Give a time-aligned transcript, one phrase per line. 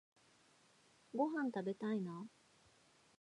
[1.13, 2.25] ごはんたべたいな